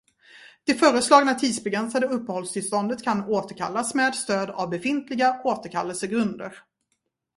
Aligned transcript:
Det 0.63 0.73
föreslagna 0.73 1.35
tidsbegränsade 1.35 2.05
uppehållstillståndet 2.07 3.03
kan 3.03 3.23
återkallas 3.25 3.93
med 3.95 4.15
stöd 4.15 4.49
av 4.49 4.69
befintliga 4.69 5.41
återkallelsegrunder. 5.43 6.61